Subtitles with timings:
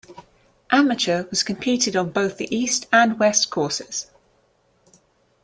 [0.71, 4.07] Amateur was competed on both the East and West Courses.